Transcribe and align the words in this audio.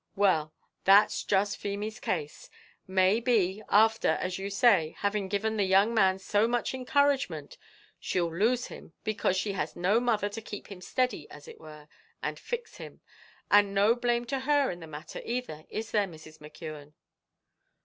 "Well, 0.15 0.51
that's 0.83 1.23
just 1.23 1.57
Feemy's 1.57 1.99
case; 1.99 2.49
may 2.87 3.19
be, 3.19 3.61
after, 3.69 4.07
as 4.19 4.39
you 4.39 4.49
say, 4.49 4.95
having 4.97 5.27
given 5.27 5.57
the 5.57 5.63
young 5.63 5.93
man 5.93 6.17
so 6.17 6.47
much 6.47 6.73
encouragement, 6.73 7.55
she'll 7.99 8.35
lose 8.35 8.65
him 8.65 8.93
because 9.03 9.37
she 9.37 9.51
has 9.51 9.75
no 9.75 9.99
mother 9.99 10.27
to 10.27 10.41
keep 10.41 10.69
him 10.71 10.81
steady 10.81 11.29
as 11.29 11.47
it 11.47 11.59
were, 11.59 11.87
and 12.19 12.39
fix 12.39 12.77
him; 12.77 13.01
and 13.51 13.75
no 13.75 13.93
blame 13.93 14.25
to 14.25 14.39
her 14.39 14.71
in 14.71 14.79
the 14.79 14.87
matter 14.87 15.21
either, 15.23 15.65
is 15.69 15.91
there, 15.91 16.07
Mrs. 16.07 16.39
McKeon?" 16.39 16.93